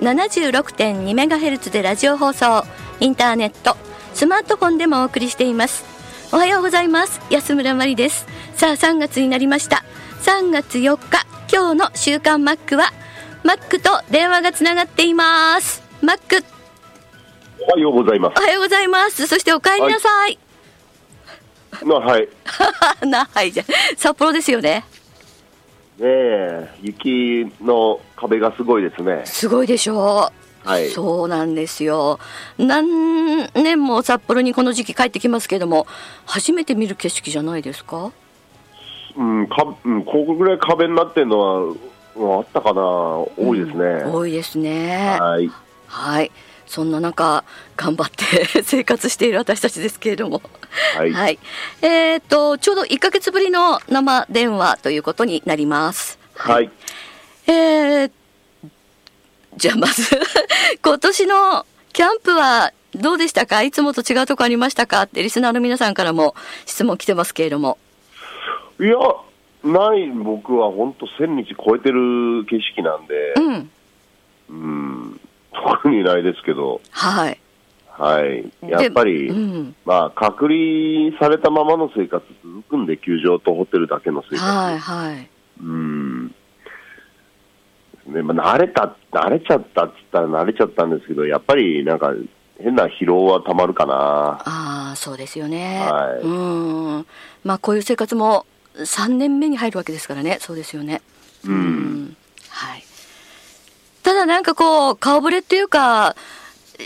[0.00, 2.64] FM76.2MHz でラジオ放送
[3.00, 3.76] インターネット
[4.14, 5.84] スマートフォンでもお送りしています。
[6.32, 7.20] おはようございます。
[7.30, 8.26] 安村麻里です。
[8.54, 9.84] さあ3月になりました。
[10.22, 12.92] 3月4日今日の週刊マックは
[13.44, 15.82] マックと電話がつながっています。
[16.00, 16.44] マック。
[17.60, 19.26] おはようございまおはようございます。
[19.26, 20.38] そしてお帰りなさい、
[21.76, 21.84] す。
[21.84, 22.22] まあ、はい。
[22.22, 22.28] ね
[23.10, 23.64] なはいじゃ。
[23.96, 24.84] 札幌ですよね
[26.00, 29.22] え、雪の壁がすごいですね。
[29.24, 30.30] すごいでしょ
[30.64, 30.88] うはい。
[30.90, 32.18] そうなんですよ
[32.58, 35.86] 何年も札幌にこの時期帰ってきますけども
[36.26, 38.12] 初めて見る景色じゃないですか？
[39.16, 41.78] うん、か、うん、ここぐらい壁になってるのは、うん
[42.38, 42.82] あったかな。
[42.82, 44.04] 多いですね。
[44.04, 45.48] 多いですねはい。
[45.86, 46.32] はい
[46.68, 47.44] そんな中
[47.76, 50.42] 頑張って 生活している私たちですけれども。
[50.94, 51.38] はい。
[51.82, 56.18] えっ、とちょうど1ヶ月ぶりの生電話ということになります。
[56.34, 56.70] はい。
[57.46, 58.10] えー、
[59.56, 60.02] じゃあまず
[60.84, 63.62] 今年のキャンプはどうでしたか？
[63.62, 65.02] いつもと違うとこありましたか？
[65.02, 66.34] ってリスナーの皆さんからも
[66.66, 67.78] 質問来てますけれども。
[68.80, 68.96] いや、
[69.64, 73.70] ない、僕は本当1000日超えてる景色なんで、うん。
[74.50, 75.20] うん、
[75.52, 77.40] 特にないですけど、はい
[77.86, 78.48] はい。
[78.62, 84.42] やっぱり、うんまあ、隔離されたままの生活続くんで、球場とホテルだけの生活。
[84.44, 85.28] はいはい
[85.60, 86.26] うん。
[88.06, 92.12] ね、まあ、慣れた、慣れちゃったって言ったら慣れちゃったんですけど、やっぱりなんか
[92.60, 93.94] 変な疲労はたまるかな。
[93.94, 97.06] ああそうですよね、はいうん
[97.44, 101.02] まあこういう生活も3年目に入るわけですからねそうですよね
[101.44, 101.52] うん。
[101.52, 102.27] うんはい
[104.08, 106.16] ただなんかこう顔ぶれっていうか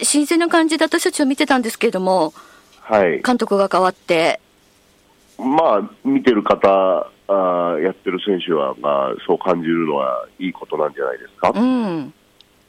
[0.03, 2.34] 新鮮な感じで私たちは見てたんですけれども
[2.81, 3.22] はい。
[3.22, 4.41] 監督が変わって。
[5.38, 6.69] まあ、見てる方、
[7.28, 11.53] あーやってる選手は、まあ、そう感じるのはいいことなんじゃないですか？
[11.55, 12.12] うん。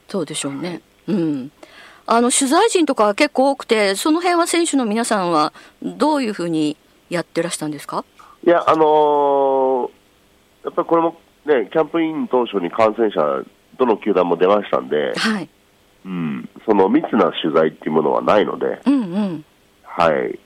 [0.06, 0.82] そうでしょうね。
[1.08, 1.50] うん。
[2.06, 6.76] あの取材陣とか結構多くてその辺は選手の皆さんはどういうふうに
[7.10, 8.04] やってらしたんですか？
[8.46, 9.90] いや、あのー
[10.62, 13.44] やっぱりこれもね、キャンプイン当初に感染者、
[13.78, 15.48] どの球団も出ましたんで、はい。
[16.04, 19.44] うん、その密な取材っていうものはないので、うんうん。
[19.84, 20.38] はい。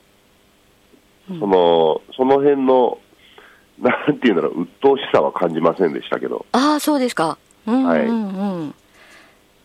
[1.27, 2.97] その、その辺の、
[3.79, 7.37] なんていうんだろう、鬱陶しさは感じませんでしたけど、ああそうですか。
[7.65, 8.75] うんうんうん、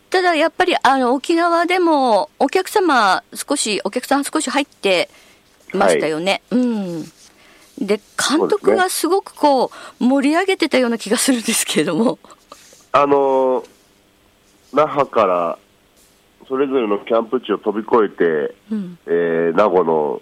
[0.09, 5.09] ただやっぱりあの沖縄でもお客様少しお客さん少し入って
[5.73, 7.03] ましたよね、うん。
[7.79, 12.19] で監督がすごくこう盛り上げてたような気がするんですけれども
[12.95, 13.69] あのー
[14.73, 15.57] 那覇から、
[16.47, 18.97] それぞれのキャンプ地を飛び越えて、うん。
[19.05, 20.21] えー名護の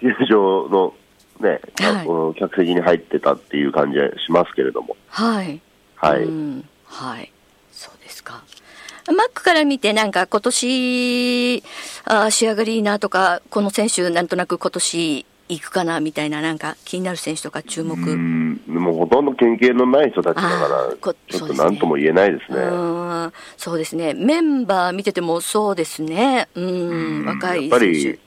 [0.00, 0.94] 球場の
[1.40, 2.38] ね、はい。
[2.38, 5.60] 客席に入ってたっていう感じはしますけれども、はい。
[5.96, 6.22] はい。
[6.22, 7.32] うん、はい。
[7.72, 8.44] そうですか。
[9.08, 11.62] マックから見てなんか今年
[12.04, 20.56] あー仕上がりいいなとかこの選手なんとなく今年行くかなみたいななんか気になる選手とか注目、うん、でもほとんど経験のない人たちだから
[20.94, 21.56] ちょっそうですね。
[21.56, 22.58] と何とも言えないですね。
[22.58, 22.74] う
[23.28, 24.14] んそうですね。
[24.14, 26.48] メンバー見ててもそうですね。
[26.54, 28.18] うん若いやっぱり、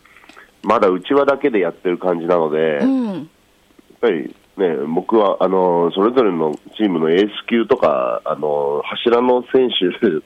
[0.63, 3.29] まだ内輪だけでやってる感じなので、やっうん
[4.01, 10.21] ぱりね、僕はあのそれぞれのチームのエース級とか、あの柱の選手知っ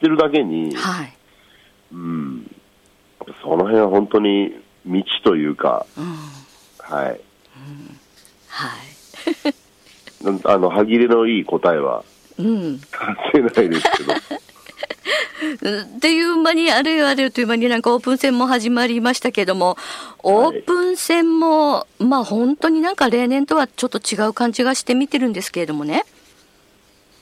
[0.00, 1.16] てるだけに、はい、
[1.92, 2.50] うん、
[3.42, 4.52] その辺は本当に
[4.86, 6.04] 道というか、うん、
[6.78, 7.20] はい、
[8.48, 9.54] はい。
[10.44, 12.02] あの歯切れのいい答えは
[12.38, 12.80] うん。
[12.80, 12.86] 出
[13.32, 14.12] せないですけど。
[15.96, 19.76] っていう間にあれよあれよという間になんかオープン戦も始まりましたけども
[20.22, 26.04] オープン戦も、まあ本当になんか例年とはちょっと違う感じがして見てるんですけれどもね。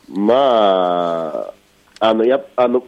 [0.09, 1.53] ま
[2.01, 2.87] あ、あの、やっあの、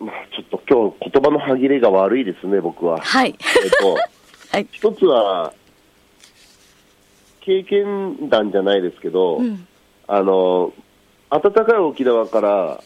[0.00, 3.00] まあち今日言葉の歯切れが悪いですね、僕は。
[3.00, 3.36] はい。
[3.62, 3.94] えっと、
[4.50, 4.66] はい。
[4.72, 5.52] 一つは、
[7.40, 9.66] 経験談じゃないですけど、うん。
[10.06, 10.72] あの、
[11.30, 12.82] 暖かい沖縄から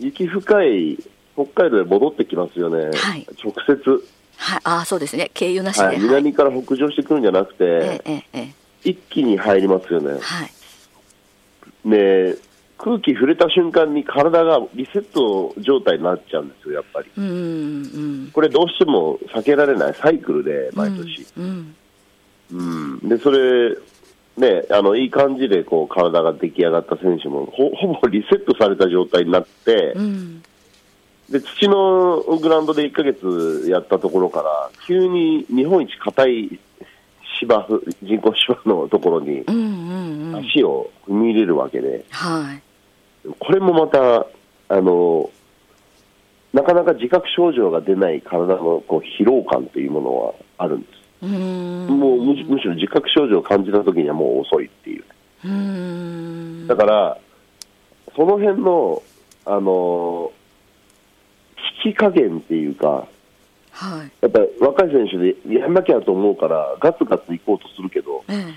[0.00, 0.98] 雪深い
[1.34, 2.90] 北海道へ戻ってきますよね。
[2.92, 4.04] はい直接、
[4.36, 4.60] はい。
[4.64, 5.30] ああ、そうですね。
[5.34, 5.86] 経由なしで。
[5.86, 6.00] はい。
[6.00, 8.54] 南から北上してくるんじゃなくて、ええ、ええ、え
[8.84, 10.20] 一気に入りますよねえ。。
[10.20, 10.50] はい。
[11.86, 12.36] で、
[12.84, 17.10] 空気触れた瞬間に体がリセット状態になっちゃうんですよ、やっぱり。
[17.16, 17.30] うん、う
[18.26, 18.30] ん。
[18.30, 21.26] これどうしても避けられないサイクルで、毎年。
[21.38, 21.74] うん。
[22.52, 23.08] うん。
[23.08, 23.74] で、それ、
[24.36, 30.42] ね、あの、いい感じでこう体が出来上がった選手も、ほ ほぼリセットされた状態になって、うん。
[31.30, 36.60] で、土のグラウンドで1ヶ月やったところから、急に日本一硬い
[37.40, 40.36] 芝生、人工芝のところにうん、うん、うん。
[40.36, 42.63] 足を踏み入れるわけで、はい。
[43.38, 44.26] これもまた、
[44.68, 45.30] あの、
[46.52, 51.26] なかなか自覚症状が出ない体のこう疲労感というものはあるんです。
[51.26, 51.26] う。
[51.26, 55.04] もうむしろ自覚症状を感じた時にはもう遅いっていう。
[56.64, 56.66] う。
[56.68, 57.18] だから、
[58.14, 59.02] その辺の、
[59.46, 60.32] あの、
[61.84, 63.08] 引き加減っていうか、
[63.72, 64.12] はい。
[64.20, 68.54] やっぱり若い選手でやんなきゃと思うから、ガツガツ行こうとするけど、え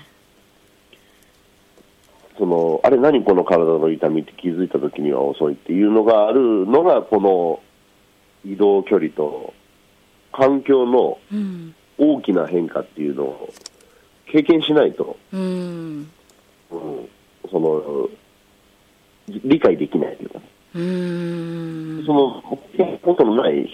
[2.38, 7.60] そのあれ、何この体の痛みって気づいた時には遅いっていうのがあるのが、この
[8.44, 9.52] 移動距離と
[10.32, 11.18] 環境の。
[11.98, 13.52] 大きな変化っていうのを
[14.26, 16.10] 経験しないと、うん。
[16.70, 17.08] うん、
[17.50, 18.08] その
[19.26, 20.40] 理解できないというか、
[20.74, 22.06] うーん。
[22.06, 22.42] その
[23.02, 23.68] ことのない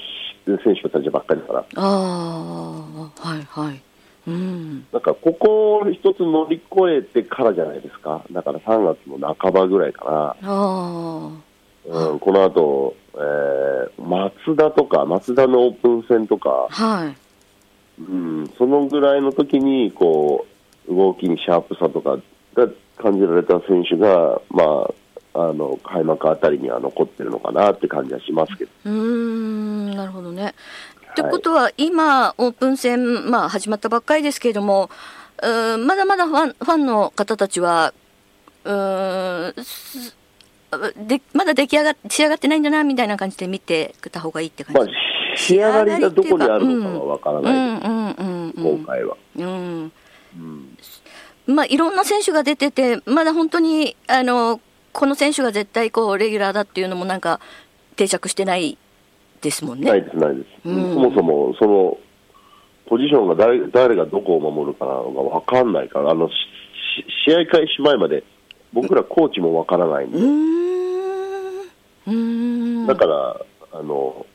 [0.46, 3.82] 選手たちばっかりだから、ああ、はい、はい。
[4.26, 4.86] うん。
[4.92, 11.30] なんかここを一つ乗り越えてからじゃないですか、だから3月の半ばぐらいかあな、
[11.86, 17.16] うん、この後、えー、松田とか、松田のオープン戦とかあ、、はい。
[18.00, 20.46] うん、そのぐらいの時にこ
[20.88, 22.18] う動きにシャープさとか
[22.54, 24.88] が感じられた選手が、ま
[25.34, 30.54] あ、あの開幕あたりには残ってるのかなって感じはしますけど、うーん、なるほどね。
[31.14, 34.90] ってことは、今、オープン戦、まあ、始まったばっかりですけれども、
[35.42, 37.94] うーんまだまだファンファンの方たちは、
[38.64, 40.16] うーんす
[41.06, 44.92] でまだ出来上がっ仕上がってないんだなみたいな感じで見てた方がいいって感まあじ、、
[45.36, 48.52] 仕上がりがどこにあるのかはわからうんない。
[48.52, 49.16] です、今回は。
[49.36, 49.92] うん。
[50.36, 50.78] うん。
[51.46, 54.60] まあ、いろんな選手が出てて、まだ本当にあの
[54.92, 57.38] この選手が絶対こうレギュラーだっていうのもなんか
[57.94, 58.76] 定着してない
[59.44, 59.88] ですもんね。
[59.88, 60.94] ないです、ないです、うん。
[60.94, 61.98] そもそもその
[62.86, 66.28] ポジションが誰誰がどこを守るかが分かんないから、あの
[67.26, 68.24] 試合開始前まで
[68.72, 70.18] 僕らコーチも分からないんで。
[70.18, 72.12] うー
[72.84, 72.86] ん。
[72.86, 73.40] だから、
[73.72, 74.26] あの、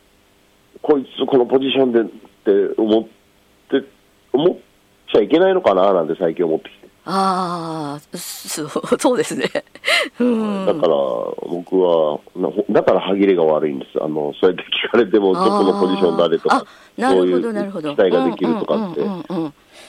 [0.81, 3.87] こいつこのポジションでって思って、
[4.33, 4.57] 思っ
[5.11, 6.78] ちゃいけないのかななんて最近思ってきて。
[7.11, 9.49] ああそうそうですね。
[10.19, 13.97] うんだから僕は、なだから歯切れが悪いんです。
[13.99, 16.67] あの、そうやって聞かれても、どこのポジション誰とあか、
[16.97, 17.95] なるほそういうどなるほど。
[17.95, 19.01] 期待ができるとかって、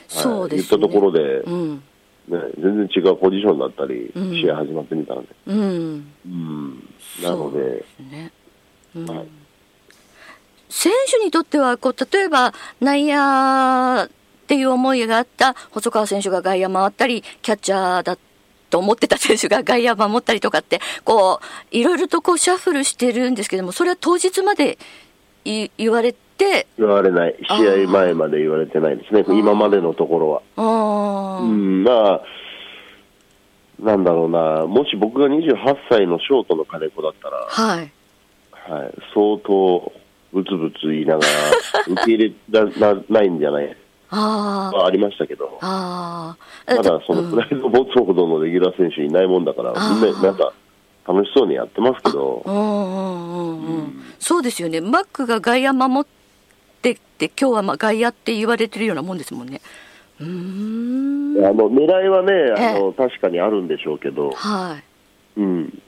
[0.09, 0.79] そうですね。
[0.79, 1.83] 言ったところで、うん
[2.29, 5.27] ね、全然違うポジションだったり、うん試合始まってみたらね。
[5.47, 6.89] うんうん。
[7.23, 8.33] なので、ですね。
[8.97, 9.27] うんはい
[10.73, 14.09] 選手にとってはこう例えば内野
[14.51, 18.19] っていう思いがあった細川選手が外野回ったりキャッチャーだ
[18.69, 24.77] と思ってた選手が外野守ったりとかってこういろいろとこうシャッフルしてるんですけどもそれは当日まで
[25.45, 27.37] い言われて言われない。
[27.49, 29.25] 試合前まで言われてないですね。
[29.29, 31.43] 今までのところは。
[31.45, 32.23] うん、まあ、
[33.79, 37.93] なんだろうな、もし僕が28歳のショートの金子だったら、はい。
[38.53, 39.93] はい、相当、
[40.33, 41.29] ブツブツ言いながら、
[41.93, 42.65] 受け入れら
[42.95, 43.77] なないんじゃない？
[44.17, 46.77] はありましたけど、あー。
[46.77, 50.53] ただ、そのプライドを持つほどのレギュラー選手いないもんだから、みんな、なんか、
[51.07, 52.43] 楽しそうにやってますけど。
[52.45, 54.81] う、んうんうんうんそうですよね。
[54.81, 56.11] マックが外野守っ
[56.83, 59.61] てって今日はまあ外野って言われてるようなもんですもんね。
[60.21, 60.27] うー
[61.41, 61.45] ん。
[61.45, 62.81] あの狙いはねあえ。
[62.81, 64.77] の、確かにあるんでしょうけど、は
[65.37, 65.41] い。
[65.41, 65.83] うん、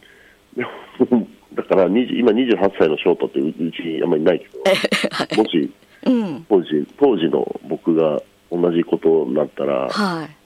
[1.55, 4.47] だから20今28歳のショートってううちあんまりいないけ
[5.37, 5.71] ど、もし
[6.05, 6.47] うん。
[6.49, 10.37] 当時当時の僕が同じことになったら、はい。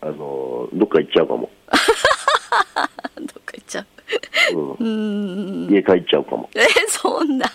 [0.00, 1.50] あのどっか行っちゃうかも、
[3.16, 3.86] どっか行っちゃ
[4.52, 4.56] う。
[4.56, 4.58] ん。
[4.58, 5.72] ううーん。
[5.72, 6.48] 家帰っちゃうかも。
[6.54, 7.46] えそんな。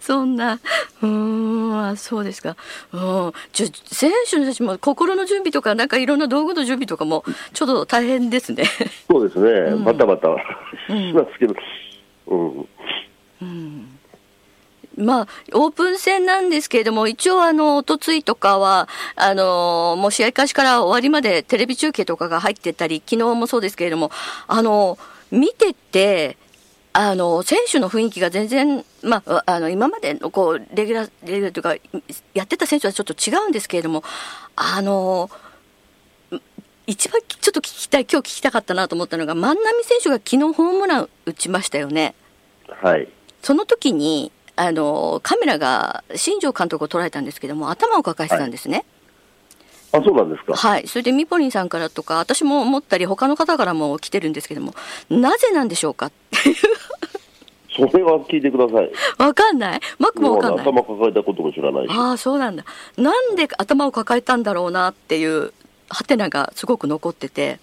[0.00, 0.54] そんな。
[1.00, 1.88] うーん。
[1.88, 2.56] あそうですか。
[2.92, 3.32] うん。
[3.52, 8.64] じゃあ選手たちも心の準備とかなんかいろんな道具の準備とかもちょっと大変ですね。
[9.10, 9.84] そうですね、うん。
[9.84, 11.10] バタバタうん。
[11.10, 11.54] しますけど、
[12.26, 12.68] うん、
[13.42, 13.79] うん
[15.00, 24.10] まあ、オープン戦なんですけれども、一応、あの、おとついとかは、あの、もう試合開始から終わりまでテレビ中継とかが入ってたり、昨日もそうですけれども、
[24.46, 24.98] あの、
[25.30, 26.36] 見てて、
[26.92, 31.74] あの、選手の雰囲気が全然、まあ、あの、今までの、こう、レギュラー、レギュラーというか、
[32.34, 34.02] やってた選手はちょっと違うんですけれども、
[34.56, 35.30] あの、
[36.86, 42.14] 一番ちょっと聞きたい、今日聞きたかったなと思ったのが、万波選手が昨日ホームラン打ちましたよね。
[42.82, 43.08] はい。
[43.42, 48.84] その時に、あの、カメラが新庄監督を捉えたんですけども、頭を抱えてたんですね。
[49.90, 50.54] あ、そうなんですか。
[50.54, 50.86] はい。
[50.86, 54.74] それでミポリンさんからとか、私も思ったり、他の方からも来てるんですけども、
[55.08, 56.06] なぜなんでしょうか？
[56.06, 56.56] っていう。
[57.74, 58.90] それは聞いてください。
[59.16, 59.80] わかんない？
[59.98, 60.66] マックもわかんない？
[60.66, 61.94] 頭抱えたことも知らないし。
[61.96, 62.64] ああ、そうなんだ。
[62.98, 65.54] なんで頭を抱えたんだろうなっていう、
[65.88, 67.58] ハテナがすごく残ってて、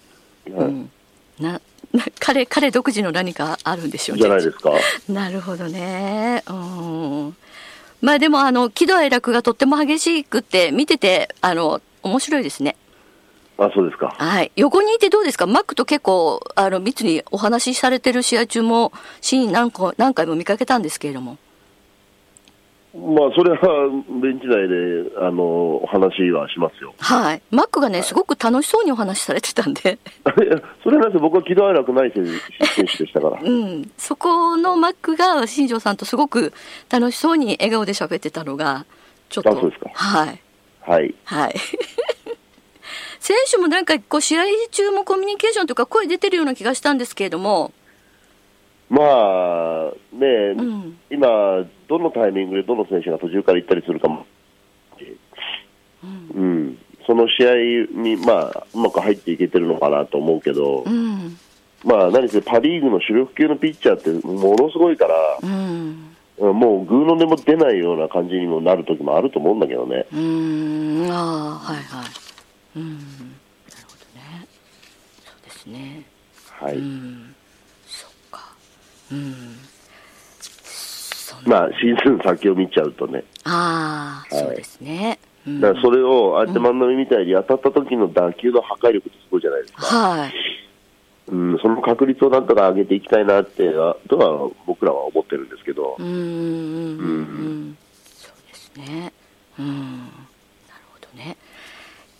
[0.52, 0.90] はいうん。
[1.38, 1.60] な、な
[2.20, 4.22] 彼、彼独自の何かあるんでしょうね。
[4.22, 4.72] じゃないですか。
[5.08, 6.42] なるほどね。
[6.48, 7.36] うん。
[8.00, 12.76] まあでも、あの、喜怒哀楽がとっても激しくって、見てて、あの、面白いですね。
[13.58, 14.14] あ、そうですか。
[14.16, 14.52] はい。
[14.54, 15.46] 横にいてどうですか？
[15.46, 21.38] マックと結構、あの、密にお話しされてる試合中も、シーン何個、何回も見かけたんですけれども。
[22.94, 23.58] まあ、それは
[24.22, 26.94] ベンチ内で、あの、お話はしますよ。
[26.98, 27.42] はい。
[27.50, 29.98] マックがね、すごく楽しそうにお話しされてたんで、
[30.82, 33.38] それはなんて僕は喜怒哀楽ない選手でしたから。
[33.42, 33.90] うん。
[33.98, 36.54] そこのマックが新庄さんとすごく
[36.90, 38.86] 楽しそうに笑顔で喋ってたのが、
[39.28, 39.50] ちょっと。
[39.50, 40.40] あそうですかはい。
[40.80, 41.14] はい。
[41.24, 41.54] はい。
[43.20, 47.72] 選手もなんかこう試合中もコミュニケーションとか声出てるような気がしたんですけれども、
[48.90, 50.26] まあ、ね、
[50.56, 54.26] うん今、どのタイミングでどの選手が途中から行ったりするかも、
[56.34, 57.54] うん、その試合
[58.00, 61.38] に、まあ、うまく入っていけてるのかなと思うけど、うん、
[61.84, 70.06] まあ、何せパ・リーグの主力級のピッチャーってものすごいから、うん、うんもうグーの音も出ないような感じにもなる時もあると思うんだけどね。
[70.12, 72.06] うーん、ああ、はいはい。
[72.76, 73.06] うん、なる
[73.88, 74.46] ほどね。
[75.24, 76.04] そうですね。
[76.46, 76.76] はい。
[76.76, 77.34] うん、
[77.86, 78.40] そっか。
[78.40, 78.42] うん。
[78.42, 78.46] そんな
[81.44, 83.24] まあ、シーズン先を見ちゃうとね。
[83.44, 85.18] ああ、はいそうですね。
[85.46, 89.82] うんだからそれを、ああやって万波みたいに当たった時の打球の破壊力ってすごいじゃないですか。
[89.86, 90.32] はい。
[91.28, 96.22] うん、その確率をなんとか上げていきたいなって、あとは僕らは思ってるんですけどう、ん、うん、うん、う
[97.70, 97.78] ん。
[98.14, 99.12] そうですね。
[99.58, 99.98] うん。
[99.98, 100.10] なる
[100.92, 101.36] ほどね。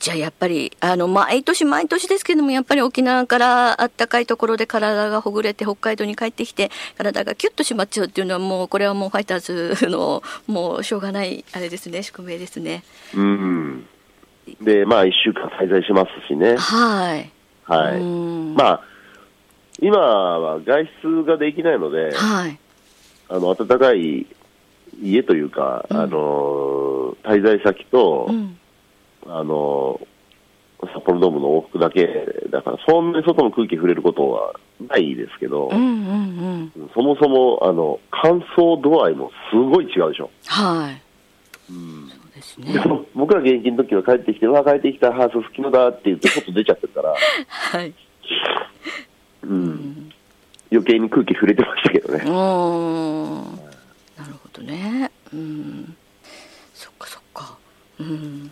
[0.09, 12.85] じゃあやっぱり、あの、毎年毎年ですけども、やっぱり沖縄からあったかいところで体がほぐれて北海道に帰ってきて、体がキュッと締まっちゃうっていうのはもう、これはもうファイターズの、もうしょうがない、あれですね、 宿命ですね。
[13.15, 13.87] うん。
[14.63, 16.57] で、まあ、一週間滞在しますしね。
[16.57, 17.31] はい。
[17.65, 18.57] はうんい。
[18.57, 18.81] まあ、
[19.83, 22.59] 今は外出ができないので、はい。
[23.29, 24.25] あの、暖かい
[25.03, 28.59] 家というか、うんあの、滞在先と、うん。
[29.27, 30.01] あの、
[30.81, 32.07] 札幌ドームの往復だけ、
[32.51, 36.91] だからそんなに外の空気触れることはないですけど、うん、うん、うん。
[36.95, 40.31] そもそも、あの、乾燥度合いもすごい違うでしょ。
[40.47, 41.03] はい。
[41.71, 42.85] うんそうですでね。
[42.85, 47.15] も僕ら現役の時は帰ってきて、うわ、帰ってきた、ハース好きのだって言って、外出ちゃってるから、
[47.49, 47.93] はい。
[49.43, 50.13] うん、
[50.71, 52.25] 余計に空気触れてましたけどね。
[52.25, 52.29] ん。
[52.29, 55.11] なるほどね。
[55.33, 55.97] うん。
[56.75, 57.57] そっかそっか。
[57.99, 58.51] うん。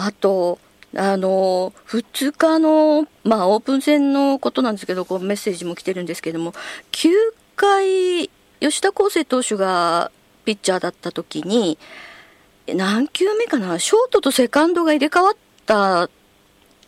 [0.00, 0.60] あと、
[0.96, 6.52] あの、2日の、まあ、オープン戦のことなんですけど、こうメッセージも来てるんですけども、
[6.92, 7.10] 9
[7.56, 10.12] 回、吉田康生投手が
[10.44, 11.78] ピッチャーだった時に、
[12.68, 15.34] 何球目かな、ショートとセカンドが入れ替わっ
[15.66, 16.08] た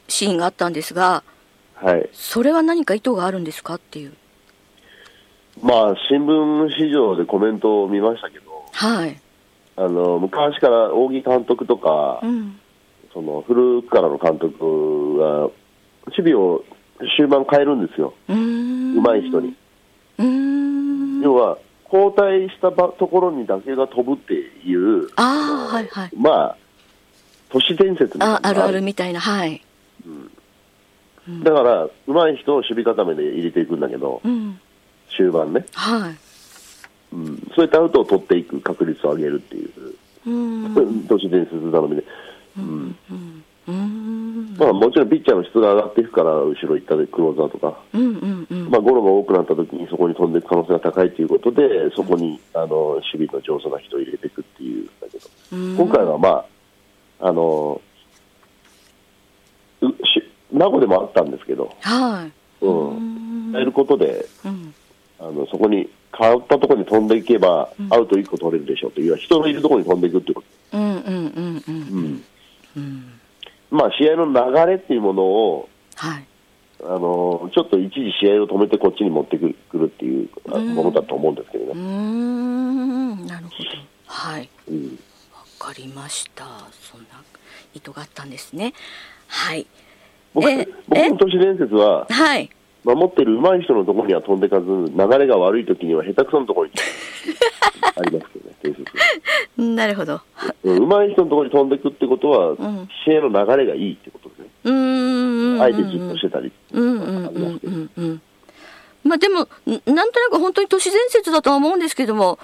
[0.06, 1.24] シーンがあったんですが、
[1.74, 2.08] はい。
[2.12, 4.12] それは何か意図があるんですかっていう。
[5.60, 9.20] まあ、新聞市場でコメントを見ましたけど、はい。
[9.74, 12.60] あの、昔から扇監督とかう、ん。
[13.12, 15.48] その、古くからの監督が、
[16.06, 16.64] 守備を
[17.16, 18.14] 終盤変えるんですよ。
[18.28, 18.94] うーん。
[19.02, 19.54] 上手い人に。
[21.22, 21.58] 要は、
[21.92, 26.10] 交代したばところに打球が飛ぶっていう、ああ、はいはい。
[26.16, 26.56] まあ、
[27.50, 29.60] 都市伝説みたいなああるあるみたいな、はい。
[31.42, 34.60] だから、上手い人を守備固めで入れていくんだけど、うん。
[35.16, 36.16] 終盤ね、はい。
[37.12, 39.70] うん、そういったアウトを取っていく確率を上げるっていう、
[40.26, 41.06] うん。
[41.08, 42.04] 都市伝説頼みで、
[42.58, 42.96] うん。
[43.68, 44.56] うん。
[44.58, 48.02] まあ、もちろんピッチャーの質が上がっていくから、後ろ行ったでクローザーとか、うん。
[48.02, 48.46] うん。
[48.50, 48.70] うん。
[48.70, 52.66] まあ、ゴロが多くなった時にそこに飛んでいく可能性が高いということで、そこにあの
[53.12, 56.44] 守備の上手な人を入れていくっていうんだけど、うん今回はま
[57.20, 57.80] あ、あの、
[60.52, 62.64] 名護でもあったんですけど、はい。
[62.64, 64.74] う、うんん変えることで、うん。
[65.18, 70.78] あのそこに変わったところに飛んでいけば、アウト1個取れるでしょうという、人のいるところに飛んでいくっていうこと。
[70.78, 72.09] うんうんうんうんうん
[73.80, 76.26] まあ、試合の流れっていうものを、はい。
[76.82, 81.74] あのちょっと一時試合を止めてこっちに持ってくるくるっていうあものだと思うんですけどね。
[81.74, 83.26] ん。
[83.26, 83.68] なるほど。
[84.06, 84.48] はい。
[84.68, 84.98] うん。
[85.32, 86.44] わかりました。
[86.80, 87.22] そんな
[87.74, 88.72] 意図があったんですね。
[89.28, 89.66] はい。
[90.32, 92.50] 僕え僕の都市伝説は、はい。
[92.84, 96.72] 守ってる上手い人のところには飛んでかず、流れが悪い時には下手くそのところに
[97.96, 98.84] ありますけどね、伝説。
[99.60, 100.20] なるほど。
[100.64, 102.88] うん上手い人のところに飛んでいくってことは、ん。
[103.04, 104.46] 試合の流れがいいってことですね。
[104.64, 106.52] うーん相手じっとしてたり。
[106.72, 108.22] うんうんうんうんうん
[109.02, 112.38] まあでもんなんとなく本当に都市伝説だとは思うんですけども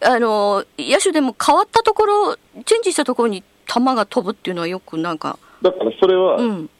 [0.00, 5.38] あの野手でも変わったところチェンジしたところに球が飛ぶっていうのはよくなんか。
[5.62, 6.70] だからそれはうん。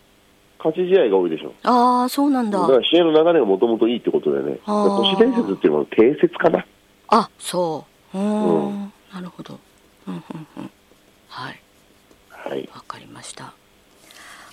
[0.59, 1.53] 勝ち試合が多いでしょ。
[1.65, 2.59] ああそうなんだ。
[2.59, 4.97] だから試合の流れがもともといいってことでね、あー。
[4.97, 6.65] 都市伝説っていうのは定説かな。
[7.09, 8.19] あそう。
[8.19, 8.67] うーん。
[8.67, 8.93] うん。
[9.13, 9.61] なるほど
[10.09, 10.71] うんうんうん
[11.29, 11.61] はい。
[12.31, 12.69] はい。
[12.75, 13.53] わかりました。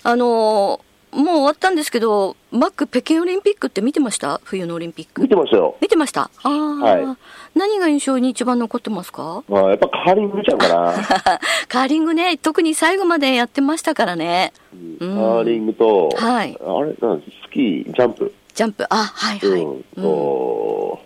[0.02, 0.80] あの
[1.12, 4.40] もう終わったんですけどマック北京オリンピックって見てました？
[4.42, 5.22] 冬のオリンピック。
[5.22, 5.76] 見てましたよ。
[5.80, 6.22] 見てました？
[6.42, 7.16] ああ、はい。
[7.54, 9.44] 何が印象に一番残ってますか？
[9.48, 10.92] まあ、やっぱカーリングちゃうかな。
[11.68, 12.36] カーリングね。
[12.36, 14.52] 特に最後までやってましたからね。
[14.98, 16.58] カーリングと、はい。
[16.60, 18.34] あれなんスキー、ジャンプ。
[18.52, 18.84] ジャンプ。
[18.90, 19.84] あはいはい、うん。
[19.94, 21.00] と、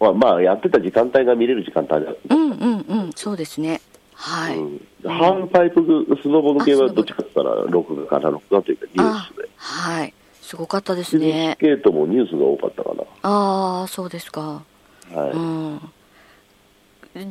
[0.00, 2.12] まあ、まあ、やってた時間帯が見れる時間帯だ。
[2.30, 3.80] うんうんうんそうですね。
[4.14, 4.80] はい、うん。
[5.04, 5.80] ハーフパイプ
[6.22, 9.48] スノボの系はどっちかって言ったら、録画かな、録画というかニューあスで。
[9.56, 10.14] はい。
[10.42, 11.56] すごかったですね。
[11.60, 12.90] ドスケートもニュースが多かったか
[13.22, 14.62] ああそうですか。
[15.14, 15.20] な。
[15.20, 15.30] はい。
[15.32, 15.80] うん。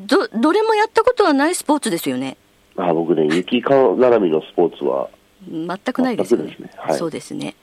[0.08, 2.38] どどれもやったことはないスポーツですよね。
[2.78, 5.10] あ僕ね、雪絡みのスポーツは、
[5.48, 6.72] 全くないですよねね。
[6.78, 6.98] はい。
[6.98, 7.56] そうですね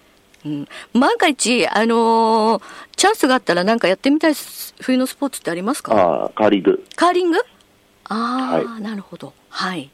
[0.47, 0.69] うん、
[1.00, 2.62] 万が一、あのー
[2.97, 5.93] チャンスがあったらなんかやってみたいス冬のスポーツってありますか？
[5.95, 6.85] ああ、カーリング。
[6.95, 7.38] カーリング？
[8.05, 9.35] ああ、はなるほど。
[9.49, 9.90] はい。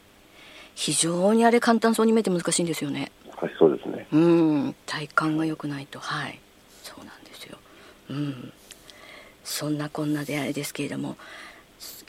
[0.75, 3.11] 非常にあれ簡単そうに見えて難しいんですよね。
[3.35, 4.07] はい、そうですね。
[4.11, 4.75] うん。
[4.85, 5.99] 体感が良くないと。
[5.99, 6.39] はい。
[6.83, 7.57] そうなんですよ。
[8.11, 8.53] うん。
[9.43, 11.17] そんなこんなであれですけれども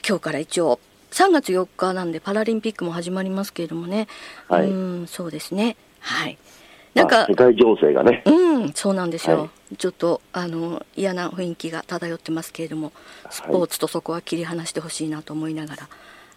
[0.07, 0.79] 今日から一応
[1.11, 4.07] 3月4日なんでパラリンピックも始まりますけれどもね、
[4.47, 4.69] はい。
[4.69, 5.07] うん。
[5.07, 5.75] そうですね。
[5.99, 6.37] はい
[6.95, 12.91] なんかまあ世界情勢がね、うんそうなんですよ、はちょっとあの嫌な雰囲気が漂ってますけれども
[13.29, 15.89] スポーツとそこは切り離してほしいなと思いながら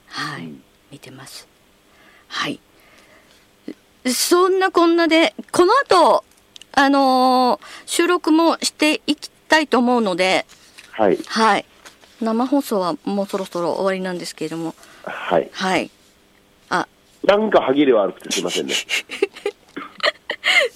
[0.08, 0.52] はい、
[0.90, 1.46] 見てます。
[2.28, 2.60] はい。
[4.06, 6.24] そんなこんなでこの後
[6.72, 10.46] あのー収録もしていきたいと思うので
[10.92, 11.64] はい、はい。
[12.20, 15.48] 生放送はもうそろそろ終わりなんですけれどもはい。
[15.52, 15.90] はい。
[16.70, 16.86] あ。
[17.24, 18.74] なんか歯切れ悪くてすいませんね。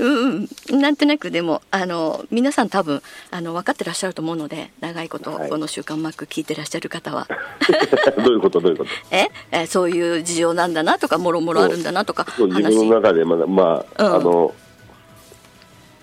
[0.04, 5.48] うんうん、なんとなくでもあの皆さん多分あの分かってらっしゃると思うので長いことはい。
[5.50, 7.28] この「週刊マック」聞いてらっしゃる方は。
[8.24, 8.60] どういうこと？
[8.60, 8.90] どういうこと？
[9.14, 9.28] え？
[9.50, 12.74] えそういう事情なんだなとかもろもろあるんだなとか自話。
[12.76, 14.14] 分の中でまだ、まあ、うん。
[14.14, 14.54] あの、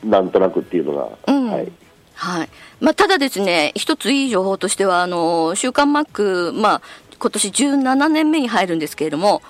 [0.03, 1.51] なんとなくっていうのが、うん。
[1.51, 1.71] はい。
[2.15, 2.49] はい。
[2.79, 6.81] まあ、ただですね一ついい情報としてはあの「週刊マック」まあ
[7.17, 9.41] 今年17年目に入るんですけれども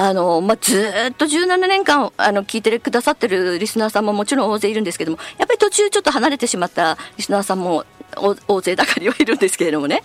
[0.00, 7.84] あの、まあ、ずーっと17年間あの聞いてくださってるリスナーさんももちろん大勢いるんですけどもやっぱり途中ちょっと離れてしまったリスナーさんも
[8.16, 10.04] 大大勢だかりはいるんですけれどもね、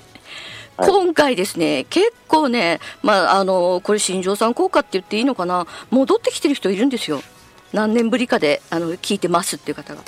[0.77, 0.89] はい。
[0.89, 7.21] 今回ですね結構ね、まあ、あのこれ新庄さん効果って言っていいのかな戻ってきてる人いるんですよ。
[7.71, 10.01] 何年ぶりかであの聞いてますっていう方が。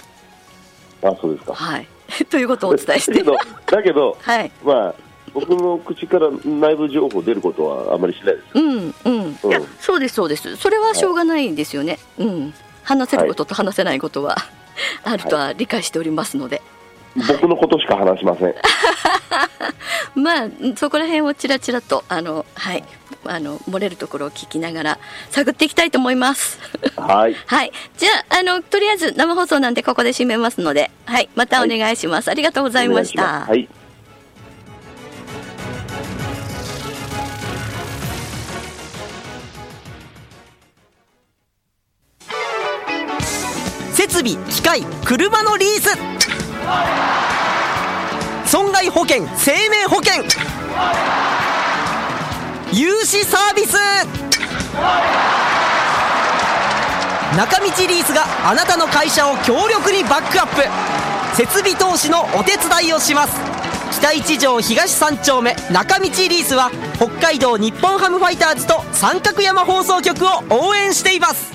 [1.03, 1.53] あ、そうですか。
[1.53, 1.87] はい、
[2.29, 3.11] ということをお伝えして。
[3.11, 4.51] だけど、だけど、 はい。
[4.63, 4.95] まあ、
[5.35, 8.45] 僕の口から内部情報出ることはあまりしないです。
[8.53, 9.51] うんうん、うん。
[9.51, 10.55] いやそうですそうです。
[10.55, 12.53] それはしょうがないんですよね、うん。
[12.83, 14.37] 話せることと話せないことは、
[15.03, 16.61] あるとは理解しておりますので、
[17.15, 18.55] 僕のことしか話しません。
[20.15, 22.83] まあそこら辺をちらちらとあのはい。
[23.27, 24.99] あの漏れるところを聞きながら
[25.31, 26.59] 探っていきたいと思います。
[26.95, 27.35] はい。
[27.47, 27.71] はい。
[27.97, 31.27] じゃああのとりあえず生放送なんでここで締めますのではい。
[31.35, 33.45] またお願いします、ありがとうございました。
[33.47, 33.67] はい。
[44.83, 45.97] 車のリース。
[48.49, 50.23] 損害保険生命保険。
[52.71, 53.77] 融資サービス。
[57.37, 61.35] 中道リースがあなたの会社を強力にバックアップ。
[61.35, 63.39] 設備投資のお手伝いをします。
[63.91, 71.54] 北一条東三丁目中道リースは北海道日本ハムファイターズと三角山放送局を応援しています。